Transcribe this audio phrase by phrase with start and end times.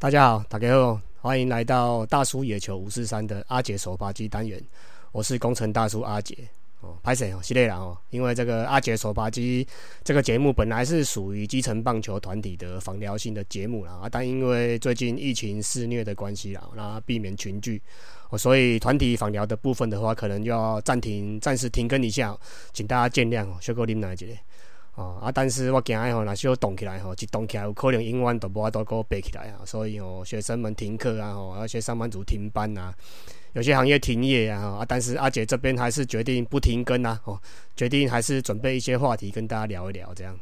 [0.00, 4.62] 大家好，大家好，欢迎来到大叔野球五四三的阿杰手扒机单元，
[5.10, 6.38] 我是工程大叔阿杰。
[6.82, 7.40] 哦，拍谁哦？
[7.42, 9.66] 系列啦哦，因为这个阿杰手扒机
[10.04, 17.82] 这个节目本来是属于基层棒球团体的访聊性的节目啦，但因为最近疫情肆虐的关系啦，那避免群聚，
[18.30, 22.38] 哦，所以团体访聊的部分的话，可能要暂停，暂时停更一下，
[22.72, 24.26] 请大家见谅哦，小哥啉奶一个。
[24.98, 32.92] 哦啊，但是我惊诶吼，若是要动起来吼，一动起来有可能永远都无法度个背起来啊，所以吼，学生们停课啊，吼，而且上班族停班啊，
[33.52, 37.40] 有些行业停业啊，啊，但是阿姐这边还是决定不停更啊，哦，
[37.76, 40.36] 决定还是准备一些话题跟大家聊一聊这样。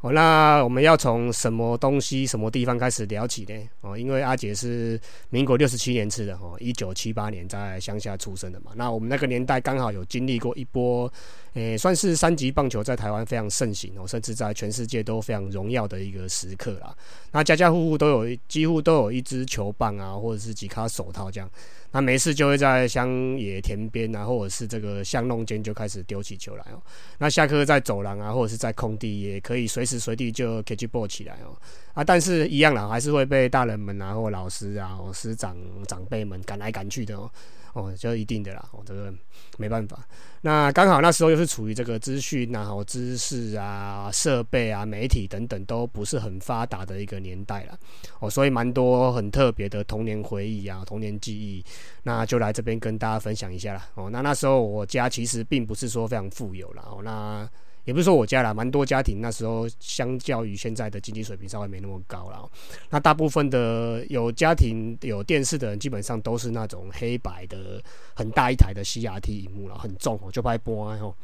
[0.00, 3.68] 哦，那我们要从什么东西、什么地方开始聊起呢？
[3.80, 8.70] 哦，因为阿杰是民国六十七年次的，哦，一九七八年在乡下出生的嘛。
[8.76, 11.12] 那我们那个年代刚好有经历过一波，
[11.54, 16.94] 诶，算是三级棒球在台湾非常盛行哦，甚至在全世界都非常荣耀的一个时刻啦。
[17.32, 21.50] 那家家户户都有，几乎都有一支球棒啊，或者是几卡手套这样。
[21.90, 26.82] 那没事就会在乡野田边啊，或者是这个巷弄间就开始丢起球来哦。
[27.18, 31.56] 那下课在走廊啊，或者是在空地，也可以随时随地就 catch ball 起来哦。
[31.98, 35.56] 啊，但是一样啦，还是会被大人们啊，或老师啊，或师长
[35.88, 37.28] 长辈们赶来赶去的哦。
[37.72, 39.12] 哦，就一定的啦，哦，这个
[39.56, 39.98] 没办法。
[40.42, 47.76] 那刚好那时候又是处于这个资讯啊、知识啊、设备啊、媒体等等都不是很发达的一个年代了，
[48.20, 51.64] 哦，所以蛮多很特别的童年回忆啊、童年记忆，
[52.04, 53.88] 那就来这边跟大家分享一下啦。
[53.96, 57.48] 哦，那那时候我家其实并不是说非常富有啦，哦，那。
[57.88, 62.46] 也不是说我家啦，蛮多家庭那时候相较于现在的经济水平稍微没那么高了。
[62.90, 67.82] 那大部分的有家庭有电视的人，基本上都是那种黑白的
[68.14, 71.14] 很大一台的 CRT 荧幕了，很重哦，就拍播哦。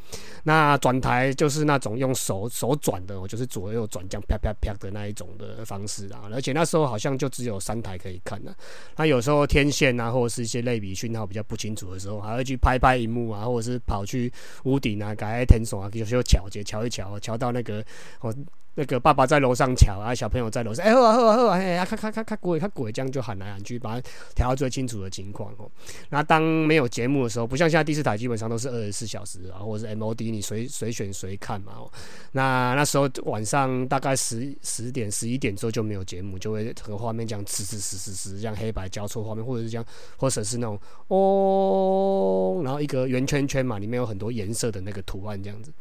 [0.42, 6.30] 那转台就是那种用手手转的，就是左右转这样啪啪啪的那一种的方式啊。
[6.32, 8.54] 而且那时候好像就只有三台可以看呢。
[8.96, 14.32] 那有时候天线啊，或者是一些类比讯号比较不清楚的时候，还会去拍拍荧幕啊，或者是跑去
[14.62, 16.48] 屋顶啊，改天线啊，有时候巧。
[16.62, 17.82] 瞧一瞧，瞧到那个
[18.20, 18.34] 哦，
[18.76, 25.70] 那个爸爸在楼上瞧啊，小朋友在楼上，哎，好啊，好啊，好啊，哎，咔咔咔咔鬼，咔鬼，这样就喊来喊去，把它调到最清楚的情况哦。
[26.10, 31.74] 那当没有节目的时候，不像现在第四台基本上都是二十四小时啊，或者是 MOD，你随随选随看嘛。
[31.76, 31.90] 哦，
[32.32, 39.86] 那那时候晚上大概十十点、十一点之后就没有节目，就会整个画面这样呲呲呲呲呲，这样黑白交错画面，或者是这样，
[40.16, 40.76] 或者是那种
[41.06, 45.72] 哦，然后一个圆圈圈嘛，里面有很多颜色的那个图案这样子。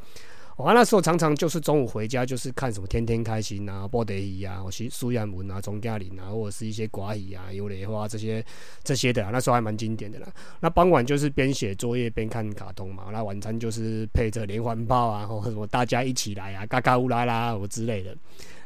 [0.55, 8.45] 我那时候常常就是中午回家，就是看什么《天天开心》啊、《波德伊》啊、我苏苏亚文啊、钟嘉玲啊，或者是一些寡语啊、有雷花这些
[8.83, 9.27] 这些的。
[9.31, 10.27] 那时候还蛮经典的啦。
[10.59, 13.05] 那傍晚就是边写作业边看卡通嘛。
[13.11, 18.15] 那晚餐就是配着连环炮啊，或什么大家一起来啊，嘎嘎乌拉拉什么之类的。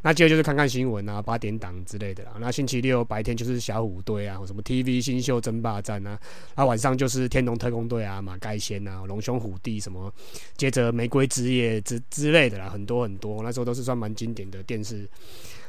[0.01, 2.33] 那接着就是看看新闻啊，八点档之类的啦。
[2.39, 6.19] 那星期六白天就是小虎队啊，什么 TV 新秀争霸战啊。
[6.55, 10.13] 那晚上就是天龙特工队啊，马盖先啊，龙兄虎弟什么，
[10.55, 13.41] 接着玫瑰之夜之之类的啦，很多很多。
[13.43, 15.07] 那时候都是算蛮经典的电视。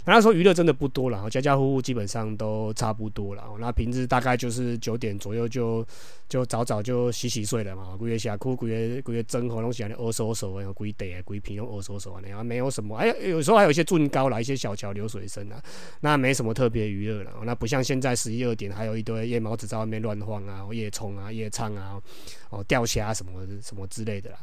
[0.04, 3.44] 那时候娱乐真的不多了，家家户户基本上都差不多了。
[3.58, 5.86] 那平日大概就是九点左右就
[6.28, 7.94] 就早早就洗洗睡了嘛。
[7.96, 12.96] 规月下哭，规月规月蒸喉咙起来，饿手手，然后规地啊，规皮用饿手手啊，然后没有什么。
[12.96, 15.62] 哎，有时候还有一些俊高啦，一些小桥流水声啊，
[16.00, 17.32] 那没什么特别娱乐了。
[17.44, 22.00] 那不像现在十一二点还有一堆夜猫子在外面乱晃啊，夜冲啊，夜唱啊，
[22.50, 23.32] 哦钓虾什么
[23.62, 24.38] 什么之类的啦。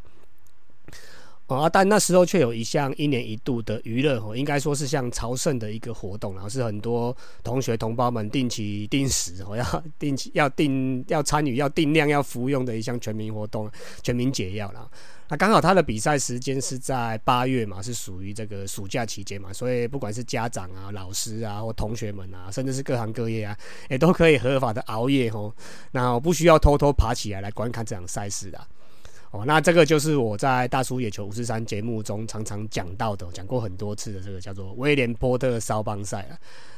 [1.48, 13.70] 哦，但那时候却有一项一年一度的娱乐哦，应该说是像朝圣的一个活动，然后是很多同学同胞们定期定时哦，要 定期要定要参与要定量要服用的一项全民活动，
[14.02, 14.90] 全民解药啦。
[15.28, 23.58] 那刚好他的比赛时间是在八月嘛，是属于这个暑假期间嘛，所以不管是家长啊、老师啊或同学们啊，甚至是各行各业啊，
[23.90, 25.54] 也都可以合法的熬夜哦，
[25.92, 28.68] 那我不需要偷偷爬起来来观看这场赛事的。
[29.36, 36.38] 哦，那这个就是我在大叔野球五十三节目中常常讲到的，讲过很多次的这个叫做威廉波特少棒赛了。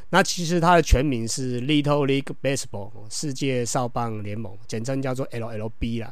[0.10, 6.12] 那其实它的全名是 Little League Baseball 世界少棒联盟，简称叫做 LLB 啦。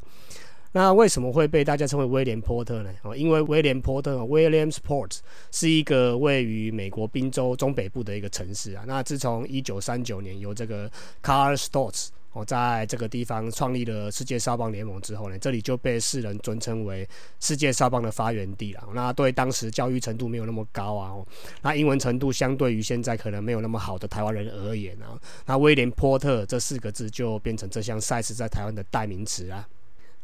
[0.74, 2.91] 那为什么会被大家称为威廉波特呢？
[3.03, 5.19] 哦，因为威廉波特 Williamsport
[5.50, 8.83] 是一个位于美国宾州中北部的一个城市啊。
[8.86, 10.91] 那自从一九三九年由这个
[11.24, 17.08] Carl Stotts 我在这个地方创立了世界少棒联盟之后呢，这里就被世人尊称为
[17.40, 18.84] 世界少棒的发源地了。
[18.94, 21.16] 那对当时教育程度没有那么高啊，
[21.62, 25.06] 那英文程度相对于现在可能没有那么好的台湾人而言呢，
[25.46, 29.66] 那威廉波特这四个字就变成这项赛事在台湾的代名词啊。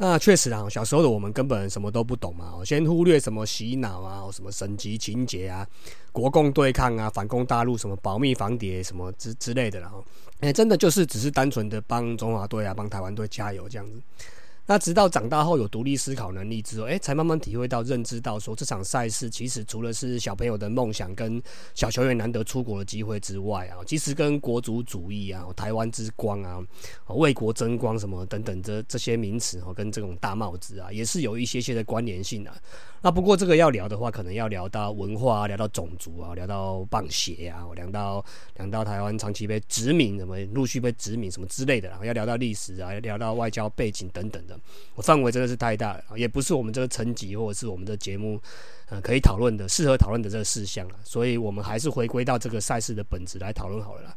[0.03, 5.63] 那确实啊，小时候的我们根本什么都不懂嘛，先忽略什么洗脑啊，什么省级情节啊，
[6.11, 10.03] 国共对抗啊，反攻大陆什么保密防谍什么之之类的，然后，
[10.39, 14.01] 哎，真的就是只是单纯的帮中华队啊，帮台湾队加油这样子。
[14.67, 21.41] 那直到长大后有独立思考能力之后，哎，才慢慢体会到、认知到，说这场赛事其实除了是小朋友的梦想跟
[21.73, 26.59] 小球员难得出国的机会之外啊，其实跟国足主义啊、台湾之光啊、
[27.07, 32.53] 为国争光什么等等这这些名词哦，跟这种大帽子啊，也是有一些些的关联性的。
[33.03, 38.23] 那不过这个要聊的话，可能要聊到文化，聊到种族啊，聊到棒协啊，聊到
[38.57, 44.55] 聊到台湾长期被殖民，什么陆续被殖民什么之类的，然后要聊到历史啊，聊到外交背景等等的，
[44.93, 48.39] 我范围真的是太大了，也不是我们这个层级或者是我们的节目
[48.89, 54.15] 呃可以讨论的、适合讨论的这个事项了，所以我们还是回归到这个赛事的本质来讨论好了啦。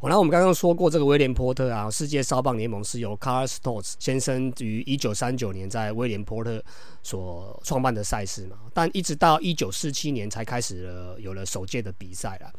[0.00, 6.62] 哦，那我们刚刚说过，这个威廉波特啊，世界烧棒联盟是由 Carl Stoltz 先生于一九三九年在威廉波特
[7.02, 12.50] 所创办的赛事嘛，但一直到一九四七年才开始了有了首届的比赛了。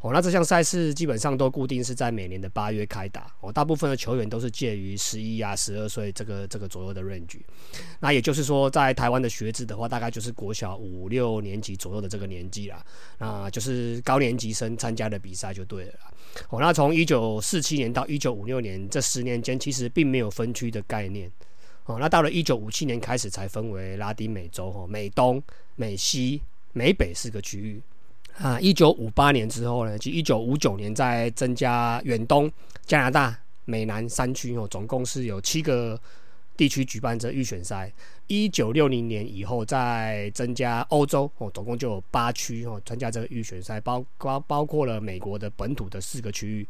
[0.00, 3.32] 哦，那这项赛事基本上都固定是在每年的八月开打。
[3.42, 7.40] 哦，大部分的球员都是介于十一啊十二岁这个这个左右的 range。
[8.00, 12.84] 那也就是说，在台湾的学制的话，大概就是国小五六年级左右的这个年纪啦。
[13.18, 15.92] 那就是高年级生参加的比赛就对了。
[16.50, 21.30] 哦，那从从一九四七年到一九五六年这十年间，其实并没有分区的概念。
[21.84, 25.42] 哦，那到了一九五七年开始才分为拉丁美洲、哈美东、
[25.76, 26.40] 美西、
[26.72, 27.82] 美北四个区域。
[28.38, 32.50] 啊，一九五八年之后呢，即一九五九年再增加远东、
[32.86, 36.00] 加拿大、美南三区哦，总共是有七个。
[36.56, 37.88] 地区举办这预选赛，
[38.28, 46.68] 一九六零年以后再增加欧洲哦，总共就有八区哦参加这个预选赛，包包包括了美国的本土的四个区域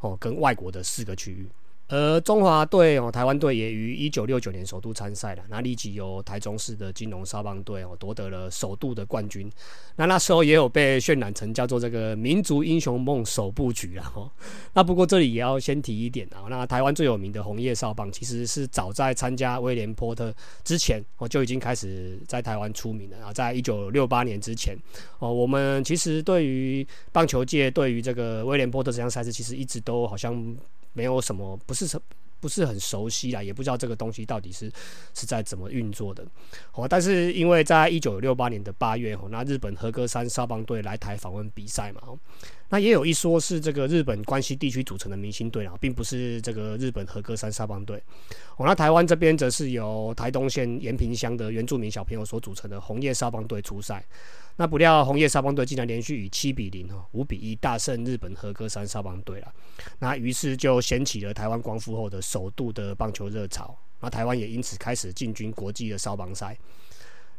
[0.00, 1.48] 哦，跟外国的四个区域。
[1.88, 9.50] 而中华队哦，台湾队也于一九六九年首度参赛了，那立即由台中市的金融少棒队哦夺得了首度的冠军。
[9.96, 14.12] 那那时候也有被渲染成叫做这个民族英雄梦首部局啊。
[14.14, 14.30] 哦，
[14.74, 20.30] 那不过这里也要先提一点啊，那台湾最有名的红叶少棒其实是早在参加威廉波特
[20.62, 23.32] 之前哦就已经开始在台湾出名了啊。
[23.32, 24.76] 在一九六八年之前
[25.20, 30.54] 哦，我们其实对于棒球界对于这个威廉波特这项赛事，其实一直都好像。
[30.98, 31.86] 没有什么，不是
[32.40, 34.68] 不是很熟悉啦，也不知道这个东西到底是
[35.14, 36.26] 是在怎么运作的。
[36.72, 42.00] 哦，但是因为在一九六八年的八月，那日本和歌山少棒队来台访问比赛嘛，
[42.70, 47.96] 那也有一说是这个日本关西地区组成的明星队啦，并不是这个日本和歌山少棒队。
[48.56, 54.04] 哦，那台湾这边则是由台东县延平乡的原住民小朋友所组成的红叶沙棒队出赛。
[54.56, 59.52] 那不料红叶沙棒队竟然连续以七比零、哦五比一大胜日本和歌山少棒队了。
[59.98, 63.74] 那于是就掀起了台湾光复后的首度的棒球热潮。
[64.00, 66.56] 那台湾也因此开始进军国际的少棒赛。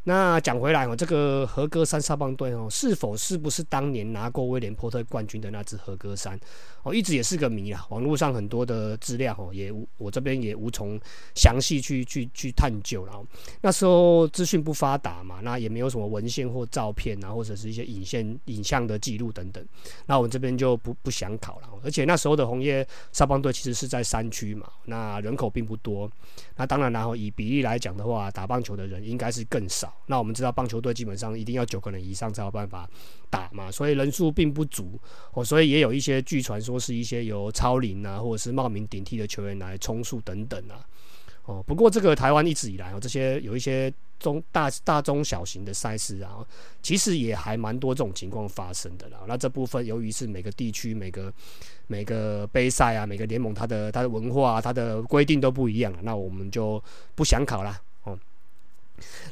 [0.03, 6.39] 那讲回来哦，这个和歌山沙棒队哦，是否是不是当年拿过威廉波特冠军的那支和歌山？
[6.83, 7.85] 哦，一直也是个谜啊。
[7.89, 10.99] 网络上很多的资料哦，也我这边也无从
[11.35, 13.21] 详细去去去探究了。
[13.61, 19.63] 那时候资讯不发达嘛，那也没有什么文献或照片啊，或者是一些影像影像的记录等等。
[20.05, 21.69] 那我们这边就不不想考了。
[21.83, 26.09] 而且那时候的红叶沙棒队其实是在山区嘛，那人口并不多。
[26.55, 29.88] 那当然，然后以比例来讲的话，打棒球的人应该是更少。
[30.07, 32.89] 那我们知道棒球队基本上一定要九个人以上才有办法
[33.29, 34.99] 打嘛，所以人数并不足
[35.33, 40.85] 哦，所以也有一些据传说是一些由超龄啊，或者是冒名顶替的球员来充数等等啊。
[41.45, 46.45] 哦，不过这个台湾一直以来哦，这些有一些中大大中小型的赛事啊，
[46.83, 49.19] 其实也还蛮多这种情况发生的啦。
[49.27, 51.33] 那这部分由于是每个地区每个
[51.87, 56.83] 每个杯赛啊，每个联盟它的它的文化啊它的规定都不一样，那我们就
[57.15, 57.81] 不想考了。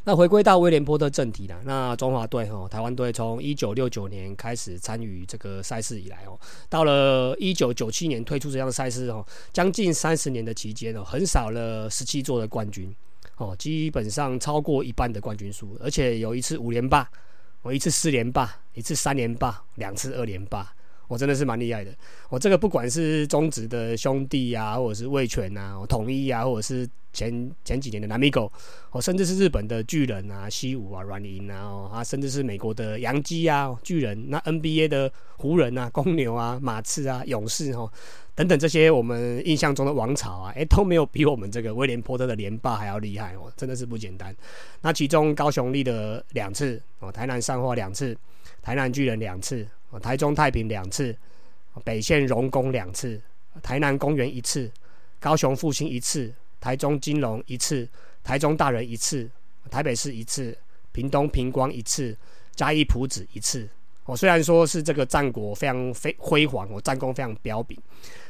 [0.03, 12.93] 那回归到威廉波特正题啦，那中华队哦，台湾队从一九六九年开始参与这个赛事以来哦，到了一九九七年推出这项赛事哦，将近三十年的期间哦，横扫了十七座的冠军
[13.37, 17.09] 哦，基本上超过一半的冠军数，而且有一次五连霸，
[17.61, 20.73] 我一次四连霸，一次三连霸，两次二连霸。
[21.07, 21.91] 我真的是蛮厉害的，
[22.29, 28.51] 我这个不管是中职的兄弟啊，或者是味全啊，统一啊，或者是前前几年的南米狗，
[28.91, 37.89] 哦，甚至是日本的巨人啊、西武啊、软银啊，啊，甚至是美国的洋基啊、巨人，那 NBA 的湖人啊、公牛啊、马刺啊、勇士哦，
[38.35, 44.35] 等等这些我们印象中的王朝啊，诶，都没有比我们这个威廉波特的连霸还要厉害哦，真的是不简单。
[44.81, 48.13] 那其中高雄立的两次哦，台南上化两次，
[48.61, 49.65] 台南巨人两次。
[50.01, 51.15] 台中太平两次，
[51.83, 53.21] 北县荣工两次，
[53.61, 54.69] 台南公园一次，
[55.19, 57.87] 高雄复兴一次，台中金龙一次，
[58.23, 59.29] 台中大人一次，
[59.69, 60.57] 台北市一次，
[60.91, 62.15] 屏东平光一次，
[62.55, 63.67] 嘉义埔子一次。
[64.05, 67.77] 我，虽然说是这个战果非常非辉煌，我，战功非常彪炳。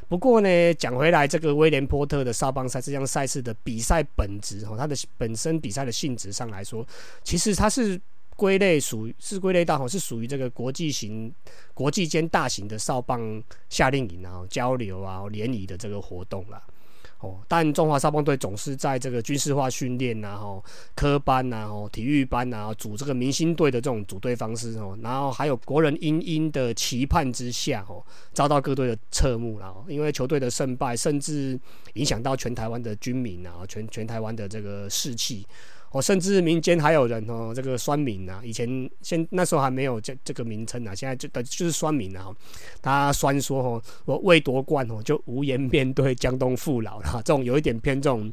[0.07, 6.83] 不过呢，讲回来，这个威廉波特的沙邦赛这项赛事的比赛本质，哦，它的本身比赛的性质上来说，
[7.23, 7.99] 其实它是
[8.37, 11.33] 归类属是归类到，哦，是属于这个国际型、
[11.73, 16.63] 国际间大型的少棒夏令营啊、交流啊、联谊的这个活动啦。
[17.19, 20.63] 哦，但中华少棒队总是在这个军事化训练呐、吼
[20.93, 29.83] 科班呐、吼体育班呐，组这个明星队的这种组队方式哦，然后还有国人殷殷的期盼之下哦，遭到各队的侧目了。
[29.87, 31.59] 因为球队的胜败，甚至
[31.95, 35.43] 影响到全台湾的军民啊，全全台湾的这个士气。
[35.91, 42.27] 哦，甚至民间还有人哦，这个酸民啊，以前现那时候还没有这这个名称啊，现在就的就是酸民啊。
[42.81, 47.21] 他酸说哦，我未夺冠哦，就无颜面对江东父老了。
[47.25, 48.31] 这种有一点偏这种。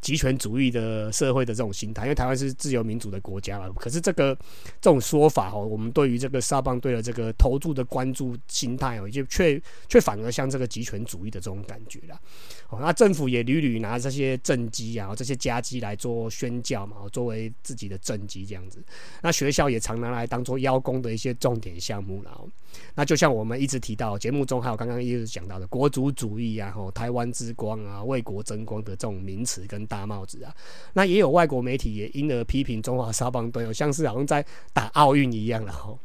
[0.00, 3.68] 极权主义的社会的这种心态，因为台湾是自由民主的国家嘛。
[3.76, 4.34] 可是这个
[4.80, 12.18] 这种说法哦，我们对于这个沙邦队的这个投注的关注心态哦，就却却反而像这个极权主义的这种感觉了。
[12.68, 18.82] 哦，那政府也屡屡拿这些政绩啊，这些家绩来做宣教嘛，作为自己的政绩这样子。
[19.22, 22.30] 那学校也常拿来当做邀功的一些重点项目了。
[22.94, 30.54] 那就像我们一直提到节目中，还有刚刚一直讲到的国族主义啊，吼台湾之光啊，为国争光的这种名词跟大帽子啊，
[30.92, 35.98] 那也有外国媒体也因而批评中华沙棒队，像是好像在打奥运一样了吼。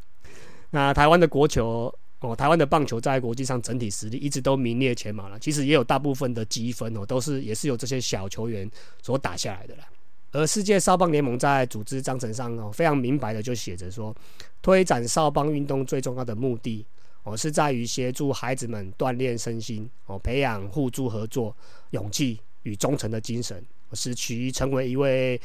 [0.72, 8.70] 那台湾的国球哦，台湾的棒球在国际上整体实力一直都名列前茅了，其实也有大部分的积分哦，都是也是由这些小球员
[9.04, 9.88] 所打下来的啦。
[10.32, 14.14] 而世界少棒联盟在组织章程上哦，非常明白的就写着说，
[14.62, 16.86] 推展少棒运动最重要的目的
[17.24, 21.56] 哦，是在于协助孩子们锻炼身心哦，培养互助合作、
[21.92, 23.64] 勇气与忠诚的精神，
[23.96, 25.40] 使其成为一位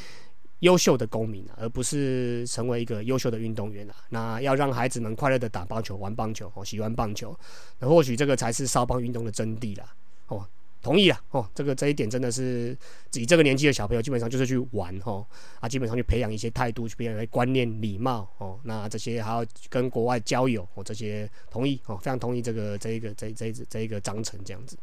[0.61, 3.95] 优秀的公民而不是成为一个优秀的运动员啊。
[4.11, 7.39] 那要让孩子们快乐的打棒球、玩棒球哦，喜欢棒球，
[7.79, 9.95] 那或许这个才是少棒运动的真谛啦
[10.27, 10.47] 哦。
[10.83, 12.75] 同意啊，哦，这个这一点真的是
[13.13, 15.23] 以这个年纪的小朋友，基本上就是去玩哈，
[15.61, 24.75] 啊，基本上去培养一些态度，去培养一些观念、礼貌哦，那这些还要跟国外交友哦，这些同意哦，非常同意这个这一个这这这一个章程这样子。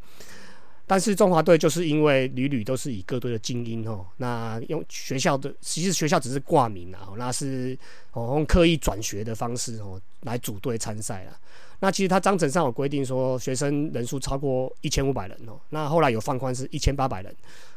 [0.90, 7.78] 但是中华队就是因为屡屡都是以各队的精英哦，那用学校的其实学校只是挂名啊，那是
[8.14, 11.38] 哦用刻意转学的方式哦来组队参赛啊。
[11.80, 15.60] 那其实他章程上有规定说，学生人数超过一千五百人哦。
[15.70, 17.36] 那后来有放宽是一千八百人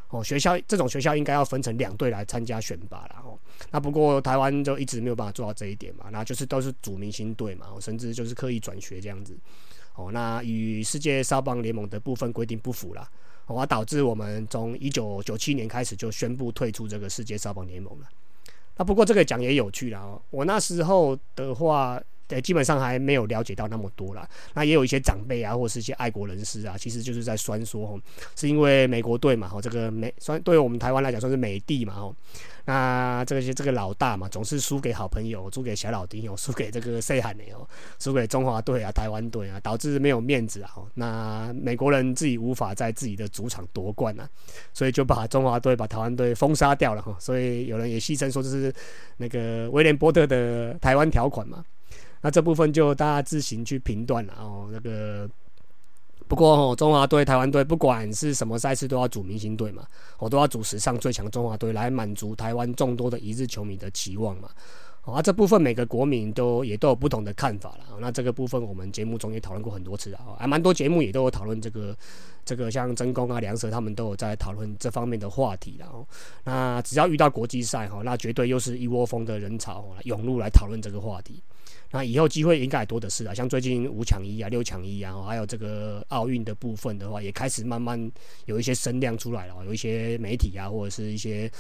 [0.09, 0.25] 哦。
[0.25, 3.37] 学校这种学校应该要分成两队来参加选拔了哦。
[3.73, 6.07] 那不过台湾就一直没有办法做到这一点嘛。
[6.11, 9.37] 那就是都是组明星队嘛，甚至就是刻意转学这样子
[9.95, 10.11] 哦。
[10.13, 13.09] 那与世界少棒联盟的部分规定不符了，
[13.47, 18.07] 哦，导致我们从一九九七年开始就宣布退出这个世界少棒联盟了。
[18.77, 20.21] 那不过这个讲也有趣了哦。
[20.31, 22.03] 我那时候的话。
[22.31, 24.27] 对，基本上还没有了解到那么多啦。
[24.55, 28.01] 那也有一些长辈啊，或是一些爱国人士啊，其实就是在酸说，吼，
[28.37, 32.15] 是因为美国队嘛，吼，这个美算对于我们台湾来讲算是美帝嘛，吼，
[32.67, 37.67] 那这些这个老大嘛，总是输给好朋友，输给小老弟哦，输给这个 say 喊的哦，
[37.99, 40.71] 输给中华队啊、台湾队啊，导致没有面子啊。
[40.95, 44.29] 那美国人自己无法在自己的主场夺冠啊，
[44.73, 47.17] 所以就把中华队、把台湾队封杀掉了哈。
[47.19, 48.73] 所以有人也戏称说这是
[49.17, 51.65] 那个威廉波特的台湾条款嘛。
[52.21, 54.69] 那这部分就大家自行去评断了哦。
[54.73, 55.29] 那个
[56.29, 59.87] 不过哦，中华队、台湾队不管是什么赛事都要组明星队嘛，
[60.19, 64.49] 我都要组史上最强中华队来满足台湾众多的一日球迷的期望嘛。
[65.03, 67.97] 啊，这部分每个国民都也都有不同的看法了。
[67.99, 71.97] 那这个部分我们节目中也讨论过很多次啊，还蛮多节目也都有讨论这个
[72.45, 76.07] 这个像真功啊、梁蛇他们都有在讨论这方面的话题了。
[76.45, 81.43] 那只要遇到国际赛哈，那绝对又是一窝蜂的人潮涌入来讨论这个话题。
[81.93, 88.11] 那以后机会应该多的是啊，像最近五强一啊、六强一啊，还有这个奥运的部分的话，也开始慢慢
[88.47, 91.51] 有一些声量出来了，有一些媒体啊，或者是一些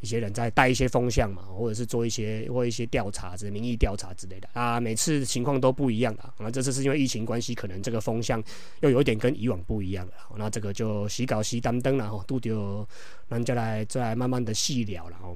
[0.00, 8.42] 一些人在带一些风向嘛，或者是做一些或一些调查，这民意调查之类的啊，每次情况都不一样的啊，这次是因为疫情关系，可能这个风向
[8.80, 12.86] 又有一点跟以往不一样了，那这个就洗稿洗担灯了哈，都丢，
[13.28, 15.34] 那再来再来慢慢的细聊了哦。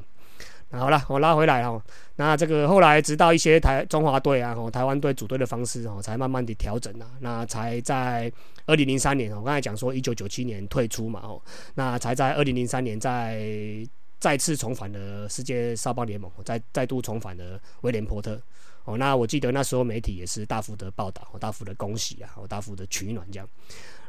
[0.72, 1.80] 好了，我拉回来哦。
[2.16, 7.06] 那这个后来，直到一些台中华队啊，哦，台湾队组队的方式哦，才慢慢的调整啊。
[7.20, 8.32] 那才在
[8.66, 11.40] 二零零三年，我刚才讲说一九九七年退出嘛，哦，
[11.74, 13.46] 那才在二零零三年再
[14.18, 18.40] 再次重返了世界少棒联盟，再再度重返了威廉波特。
[18.84, 23.48] 哦，那我记得那时候媒体也是大幅的报道，大幅的恭喜啊，大幅的取暖这样。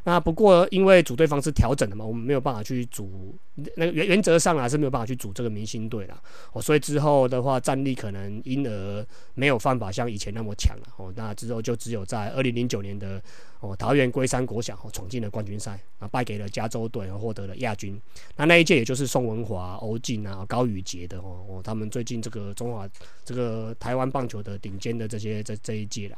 [0.05, 3.33] 那不过因为组队方式调整了嘛，我们没有办法去组，
[3.75, 11.11] 那个原原则上啊是没有办法去组这个明星队了哦，所以之后的话战力可能因而没有办法像以前那么强了哦。
[11.15, 13.21] 那之后就只有在二零零九年的
[13.61, 17.97] 哦桃园龟山国小哦闯进了冠军赛啊，败给了加州队，获得了亚军。
[18.35, 22.85] 那那一届也就是宋文华、欧进啊、高宇杰的哦哦，他们最近这个中华
[23.23, 26.17] 这个台湾棒球的顶尖的这些这这一届了。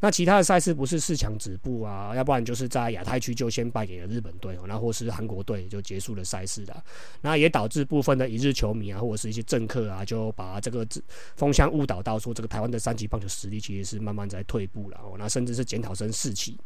[0.00, 6.84] 那其他的赛事不是四强止步啊，要不然就是在亚太区就先败给了日本队哦，那或是韩国队就结束了赛事的，
[7.20, 10.86] 那也导致部分的一日球迷啊，或者是一些政客啊，就把这个
[11.34, 16.56] 风向误导到说这个台湾的三级棒球实力其实是慢慢在退步了哦，那甚至是检讨生四起。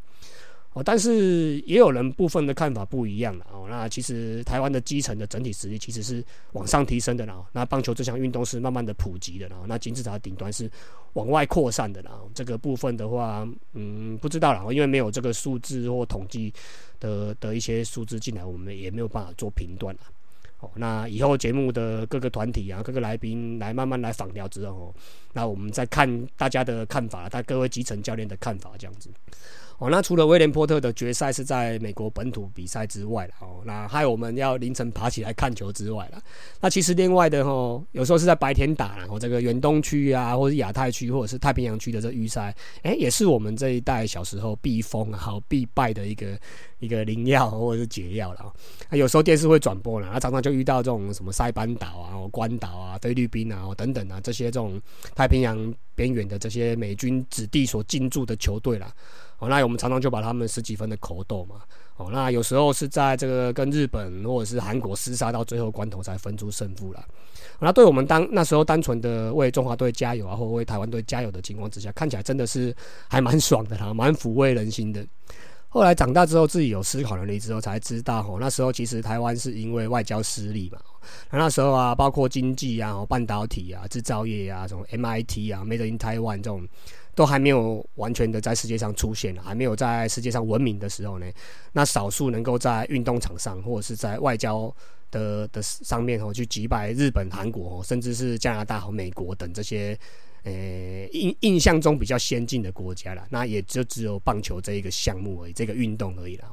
[0.74, 3.66] 哦，但是也有人部分的看法不一样了哦。
[3.68, 7.44] 那其实台湾的基层的整体实力其实是往上提升的啦。
[7.52, 9.58] 那棒球这项运动是慢慢的普及的啦。
[9.66, 10.70] 那金字塔顶端是
[11.12, 12.12] 往外扩散的啦。
[12.34, 16.50] 这个部分的话，嗯，不知道啦，因为没有这个数字或统计
[16.98, 20.00] 的的一些数字进来，我们也没有办法做评断了。
[20.60, 24.94] 哦，那以后节目的各个团体啊，各个来宾来慢慢来访聊之后，
[25.34, 29.10] 那我们再看大家的看法，他各位基层教练的看法这样子。
[29.78, 36.22] 哦，那除了威廉波特的决赛是在美国本土比赛之外哦，那还有我们要凌晨爬起来看球之外了，
[36.60, 46.38] 那其实另外的哦，有时候是在白天打，然后这个远东区啊，或者亚太区，或者是太平洋区的这预赛，哎，也是我们这一代小时候避风啊、必败的一个
[46.78, 48.52] 一个灵药或者是解药了。
[48.88, 54.80] 那有时候电视会转播了，那常常就遇到这种什么塞班岛啊、关岛啊、菲律宾啊等等啊这些这种
[55.14, 58.92] 太平洋边缘的这些美军子弟所进驻的球队啦。
[59.42, 61.56] 哦，那我们常常就把他们十几分的口斗嘛，
[61.96, 67.04] 哦，那有时候是在这个跟日本或者是韩国厮杀到最后关头才分出胜负了。
[67.58, 72.72] 那对我们当那时候单纯的为中华队加油啊，或为台湾队加油的情况之下，看起来真的是
[73.08, 75.04] 还蛮爽的啦，蛮抚慰人心的。
[75.68, 80.78] 后来长大之后，自己有思考能力之后，才知道哦，那时候其实台湾是因为外交失利嘛。
[81.32, 86.64] 那那时候啊，包括经济啊、半导体啊、制造业啊，这种 MIT 啊、Made in Taiwan 这种。
[87.14, 91.26] 都还没有完全的在世界上出现，还没有在世界上闻名的时候呢，
[91.72, 94.74] 那少数能够在运动场上或者是在外交
[95.10, 99.98] 的的上面哦，去击败日本、韩国，甚至是加拿大和美国等这些，
[100.42, 100.52] 呃，
[101.12, 106.44] 印印象中比较先进的国家了，那也就只有棒球这一个项目而已，这个运动而已了。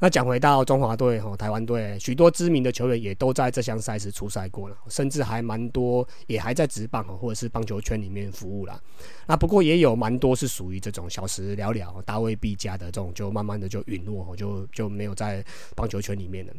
[0.00, 8.80] 那讲回到中华队哈，台湾队许多知名的球员也都在这项赛事出赛过了，甚至还蛮多也还在职棒或者是棒球圈里面服务啦。
[9.26, 15.44] 那不过也有蛮多是属于这种小时了了、大未必加的这种，就慢慢的就陨落，就就没有在
[15.76, 16.52] 棒球圈里面了。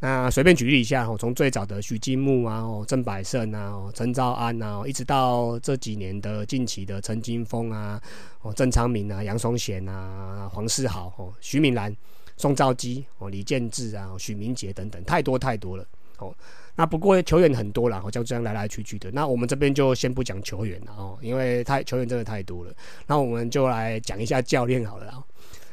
[0.00, 8.02] 那随便举例一下哈，从最早的许金木啊、郑百胜啊、陈兆安啊，一直到这几年的近期的陈金峰啊、
[8.42, 11.94] 哦郑昌明啊、杨松贤啊、黄世豪、哦徐敏兰。
[12.40, 15.84] 宋兆基哦，李建志啊，许明杰等等，太多太多了
[16.16, 16.34] 哦。
[16.74, 19.10] 那不过球员很多了，好像这样来来去去的。
[19.10, 22.72] 那我们这边就先不讲球员了哦，因为太球员真的太多了。
[23.06, 25.22] 那我们就来讲一下教练好了。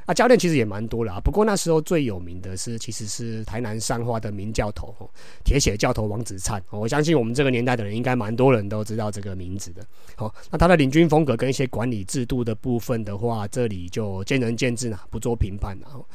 [0.08, 1.20] 啊，教练其实也蛮多啦。
[1.22, 4.96] 不过那时候最有名的是，其实是台南上花的名教头，
[5.43, 6.63] 铁血教头王子灿。
[6.70, 9.86] 我相信我们这个年代的人，应该蛮多人都知道这个名字的。
[10.15, 16.06] 好，那他的领军风格跟一些管理制度的部分的话，这里就见仁见智啦，不做评判了。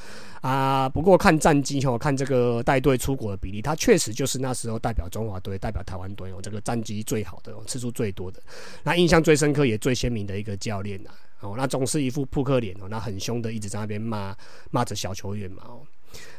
[0.40, 8.40] 啊，不过看战绩哦，看这个带队出国的比例，他确实就是那时候代表中华队、代表台湾队哦，这个战绩最好的、次数最多的，
[8.82, 11.10] 那印象最深刻也最鲜明的一个教练呐。
[11.42, 14.34] 哦，那总是一副扑克脸哦，那很凶的，一直在那边骂
[14.70, 15.82] 骂着小球员嘛哦。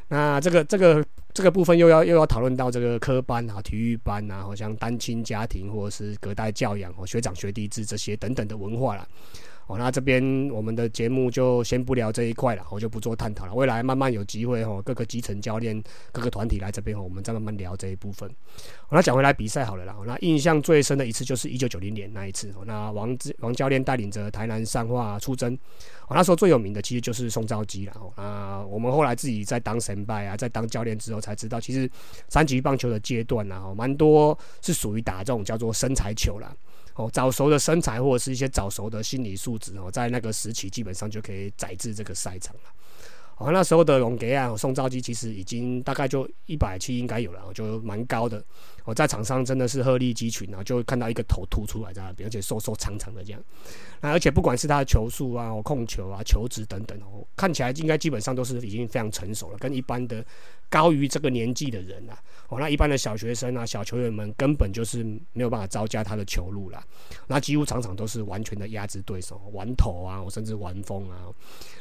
[0.07, 9.07] 那这个这个这个部分又要又要讨论到这个科班啊、体育班啊，好像单亲家庭或者是隔代教养哦、学长学弟制这些等等的文化了。
[9.67, 10.21] 哦，那这边
[10.51, 13.53] 我们的节目就先不聊这一块了，我就不做探讨了。
[13.53, 18.29] 未来慢慢有机会哦，各个基层教练、各个团体来这边哦，我们再慢慢聊这一部分。
[18.91, 19.95] 那讲回来比赛好了啦。
[20.05, 25.57] 那印象最深的一次就是一九九零年那一次，那王王教练带领着台南上化出征，
[26.09, 27.93] 那时候最有名的其实就是宋兆基了。
[28.17, 31.89] 那，我们后来自己在当神拜啊，在当教练之后才知道，其实
[32.27, 36.53] 三级棒球的阶段啊，蛮多是属于打这种叫做身材球啦。
[36.95, 42.61] 哦，早熟的身材或者是一些早熟的心理素质哦，在那个时期基本上就可以载至这个赛场了。
[43.37, 48.43] 哦，那时候的龙格啊，宋兆基其实已经大概就一百七应该有了，就蛮高的。
[48.85, 53.41] 我在场上真的是鹤立鸡群啊，就看到一个头凸出来在那边，而且瘦瘦长长的这样。
[54.01, 60.25] 那而且不管是他的球速啊、控球啊、球质等等哦，看起来应该基本上都是已经非常成熟了，跟一般的
[60.69, 62.17] 高于这个年纪的人啊，
[62.49, 66.83] 哦，那一般的小学生啊、小球员们根本就是没有办法招架他的球路了。
[67.27, 71.27] 那几乎场场都是完全的压制对手，玩头啊，我甚至玩疯啊。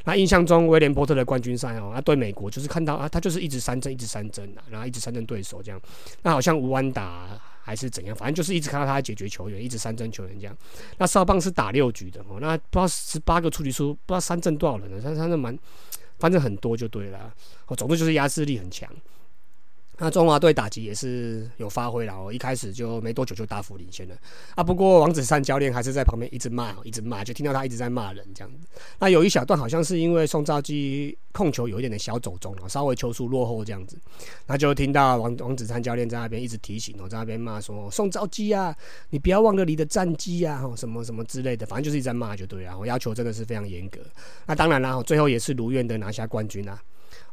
[0.04, 5.80] 那印象中威廉波特的冠军赛哦，他对美国就是看到啊，他就是一直三振，一直三振啊，然后一直三振对手这样。
[6.22, 10.56] 那好像吴安打还是怎样，反正就是一直看到他解决球员，一直三振球员这样。
[10.98, 15.00] 那少棒是打六局的哦，那不知道十八个出局数，不知道三阵多少人呢？
[15.00, 15.56] 三三阵蛮，
[16.18, 17.32] 反正很多就对了。
[17.66, 18.88] 哦，总之就是压制力很强。
[20.02, 24.16] 那中华队打击也是有发挥了哦，一开始就没多久就大幅领先了
[24.56, 24.64] 啊。
[24.64, 28.66] 不过王子善教练还是在旁边一直骂，一直骂，就听到他一直在骂人这样子。
[28.98, 33.96] 那有一小段好像是因为宋兆基控球有一点的小走中了，稍微球速落后这样子，
[34.48, 38.74] 那就听到王王子善教练在那边一直提醒哦，在那边骂说宋兆基啊，
[39.10, 42.76] 你不要忘了你的战绩啊，什么什么之类的，反正就是一直在骂就对了。
[42.76, 44.00] 我要求真的是非常严格。
[44.46, 46.82] 那当然啦，最后也是如愿的拿下冠军啊。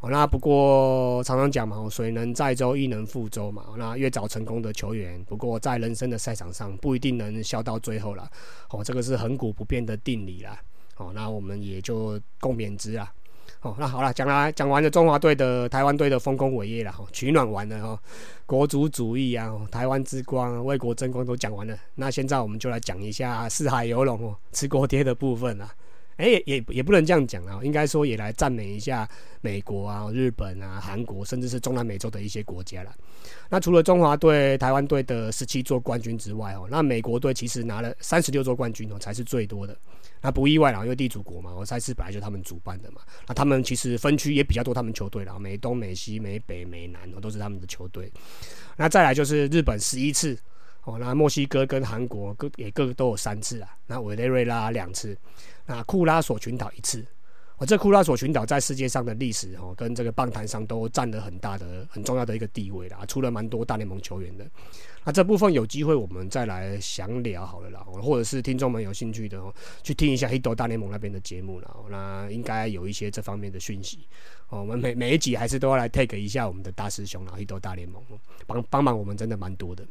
[0.02, 3.66] 哦，那不过常常讲嘛，水能载舟，亦能覆舟嘛。
[3.78, 8.26] 那越早成功的球员，不过在人生的赛场上不一定能笑到最后了。
[8.70, 10.58] 哦，这个是恒古不变的定理啦。
[10.96, 13.14] 哦，那我们也就共勉之啊。
[13.62, 18.02] 哦，那好了，讲来讲完了中华队的、台湾队的丰功伟业了，取暖完了哈，
[18.46, 21.78] 国足主义啊，台湾之光、为国争光都讲完了。
[21.96, 25.70] 那现在我们就来讲一下四海游龙哦，吃锅贴的部分啊。
[26.20, 32.94] 哎，也也也不能这样讲啊，应该说也来赞美一下美国啊、日本啊、韩国，甚至是中南美洲的一些国家了。
[33.50, 39.74] 那除了中华队、台湾队的十七座冠军之外哦，那美国队其实拿了三十六座冠军哦，才是最多的。
[40.22, 43.00] 那不意外啦，因为地主国嘛，我赛事本来就他们主办的嘛。
[43.26, 48.12] 那他们其实分区也比较多，他们球队啦，美东、美西、美北、美南哦，都是他们的球队。
[48.76, 50.38] 那再来就是日本十一次
[50.84, 55.18] 哦，那墨西哥跟韩国各也各都有三次啊，那委内瑞拉两次。
[55.66, 57.06] 那库拉索群岛一次，
[57.60, 64.46] 我，这库拉索群岛在世界上的历史哦，跟这个棒坛上都占了很大的、很重要的一个地位啦，出了蛮多大联盟球员的。
[65.04, 74.08] 那这部分有机会我们再来详聊好了啦，或者是听众们有兴趣的哦，去听一下黑斗大联盟那边的节目啦，那应该有一些这方面的讯息。
[74.48, 78.02] 哦，我们每每一集还是都要来 take 一下我们的大师兄啦，黑斗大联盟
[78.48, 79.86] 帮帮忙我们真的蛮多的。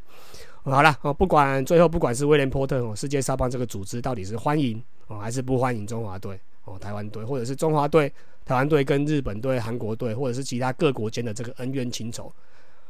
[0.63, 8.11] 好了哦，不管最后不管是威廉波特哦，世界沙棒这个组织到底是欢迎哦还是不欢迎中华队哦，台湾队或者是中华队、
[8.45, 12.31] 台湾队跟日本队、韩国队或者是其他各国间的这个恩怨情仇，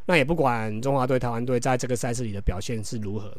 [0.06, 3.32] 那也不管中华队、台湾队在这个赛事里的表现是如何。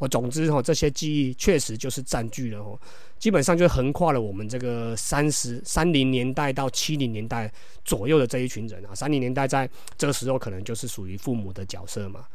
[0.00, 2.76] 哦，总之哦，这些记忆确实就是占据了哦，
[3.16, 7.50] 基本上就横跨了我们这个三十三零年代到七零年代
[7.84, 12.26] 左右的这一群人啊，三零年代在这个时候可能就是属于父母的角色嘛。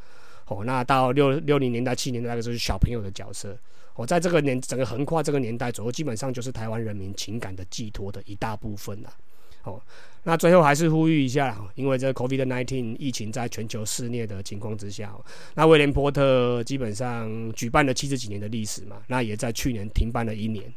[0.47, 3.55] 哦，那到六六零年代、七零年代的时候，小朋友的角色，
[3.95, 9.13] 我在这个年整个横跨这个年代左右，基本上就是台湾人民情感的寄托的一大部分了。
[9.63, 9.81] 哦，
[10.23, 15.13] 那最后还是呼吁一下，因为这 COVID-19 疫情在全球肆虐的情况之下，
[15.53, 20.73] 那威廉波特基本上举办了七十几年的历史嘛，那也在去年停办了一年。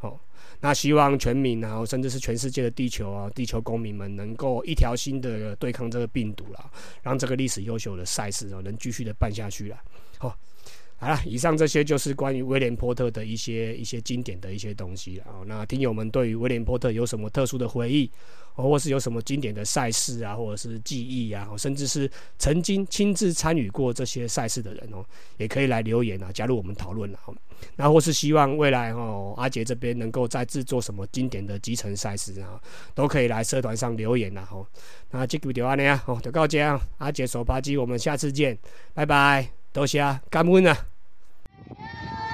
[0.00, 0.18] 哦。
[0.60, 6.70] 那希望全民啊，甚至是全世界的地球啊，地球公民们能够一条心的对抗这个病毒啦，
[7.02, 9.76] 让这个历史优秀的赛事哦能继续的办下去了。
[10.18, 10.38] 好，
[11.02, 15.42] 好了，以上这些就是关于威廉波特的一些一些经典的一些东西啊。
[15.46, 18.08] 那听友们对于威廉波特有什么特殊的回忆？
[18.54, 25.02] 或是有什么经典的赛事啊，或者是记忆啊，甚至是曾经亲自参与过这些赛事的人哦，
[25.38, 27.18] 也可以来留言啊，加入我们讨论了。
[27.76, 32.60] 那或是希望未来哦，阿杰这边能够再制作什么经典的集成赛事啊，
[32.94, 34.44] 都可以来社团上留言啦。
[34.44, 34.66] 吼，
[35.10, 38.56] 那这个就安尼啊，哦，就告这样，阿杰手扒鸡，我们下次见，
[38.92, 40.91] 拜拜，多谢，感恩啊。
[41.70, 42.31] Yeah.